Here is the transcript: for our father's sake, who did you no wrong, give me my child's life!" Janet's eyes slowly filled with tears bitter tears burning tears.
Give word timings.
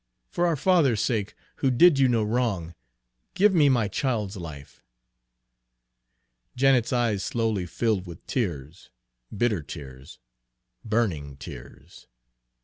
for 0.31 0.47
our 0.47 0.55
father's 0.55 0.99
sake, 0.99 1.35
who 1.57 1.69
did 1.69 1.99
you 1.99 2.07
no 2.07 2.23
wrong, 2.23 2.73
give 3.35 3.53
me 3.53 3.69
my 3.69 3.87
child's 3.87 4.35
life!" 4.35 4.81
Janet's 6.55 6.91
eyes 6.91 7.23
slowly 7.23 7.67
filled 7.67 8.07
with 8.07 8.25
tears 8.25 8.89
bitter 9.31 9.61
tears 9.61 10.17
burning 10.83 11.37
tears. 11.37 12.07